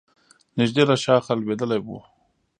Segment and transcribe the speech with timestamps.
[0.57, 1.87] نژدې له شاخه لوېدلی و.